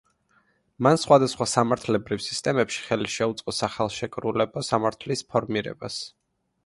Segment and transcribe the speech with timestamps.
[0.85, 6.01] მან სხვადასხვა სამართლებრივ სისტემებში ხელი შეუწყო სახელშეკრულებო სამართლის ფორმირებას.